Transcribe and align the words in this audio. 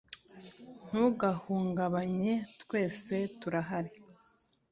ntugahungabanye 0.87 2.31
twese 2.61 2.97
turahari 3.39 3.91